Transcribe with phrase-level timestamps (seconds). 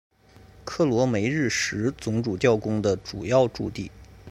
[0.65, 3.91] 克罗梅日什总主教宫的主要驻地。